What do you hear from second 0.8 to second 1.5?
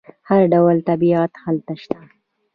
طبیعت